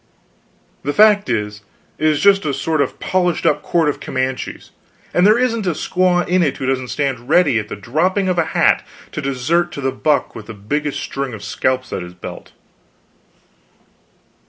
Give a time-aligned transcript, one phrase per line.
[0.81, 1.61] The fact is,
[1.99, 4.71] it is just a sort of polished up court of Comanches,
[5.13, 8.39] and there isn't a squaw in it who doesn't stand ready at the dropping of
[8.39, 12.15] a hat to desert to the buck with the biggest string of scalps at his
[12.15, 12.51] belt."